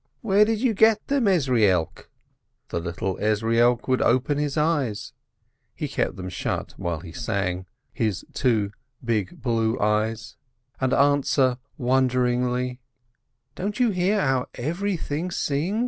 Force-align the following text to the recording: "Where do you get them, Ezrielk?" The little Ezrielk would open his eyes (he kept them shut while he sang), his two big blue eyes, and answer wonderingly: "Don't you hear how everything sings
"Where 0.21 0.45
do 0.45 0.53
you 0.53 0.73
get 0.73 1.05
them, 1.09 1.25
Ezrielk?" 1.27 2.07
The 2.69 2.79
little 2.79 3.17
Ezrielk 3.17 3.87
would 3.87 4.01
open 4.01 4.39
his 4.39 4.57
eyes 4.57 5.13
(he 5.75 5.87
kept 5.87 6.15
them 6.15 6.27
shut 6.27 6.73
while 6.77 7.01
he 7.01 7.11
sang), 7.11 7.67
his 7.93 8.25
two 8.33 8.71
big 9.05 9.43
blue 9.43 9.79
eyes, 9.79 10.37
and 10.79 10.91
answer 10.91 11.59
wonderingly: 11.77 12.79
"Don't 13.53 13.79
you 13.79 13.91
hear 13.91 14.19
how 14.19 14.47
everything 14.55 15.29
sings 15.29 15.79